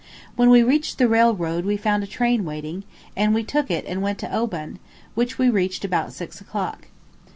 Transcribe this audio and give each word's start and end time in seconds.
When 0.35 0.49
we 0.49 0.63
reached 0.63 0.97
the 0.97 1.07
railroad 1.07 1.63
we 1.63 1.77
found 1.77 2.01
a 2.03 2.07
train 2.07 2.43
waiting, 2.43 2.85
and 3.15 3.35
we 3.35 3.43
took 3.43 3.69
it 3.69 3.85
and 3.85 4.01
went 4.01 4.17
to 4.25 4.35
Oban, 4.35 4.79
which 5.13 5.37
we 5.37 5.47
reached 5.47 5.85
about 5.85 6.11
six 6.11 6.41
o'clock. 6.41 6.87